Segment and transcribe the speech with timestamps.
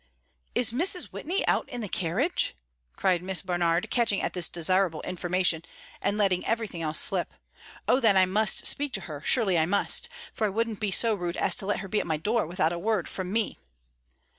[0.55, 1.11] "Is Mrs.
[1.13, 2.55] Whitney out in the carriage?"
[2.95, 5.61] cried Miss Barnard, catching at this desirable information
[6.01, 7.31] and letting everything else slip.
[7.87, 11.13] "Oh, then, I must speak to her; surely I must, for I wouldn't be so
[11.13, 13.59] rude as to let her be at my door without a word from me.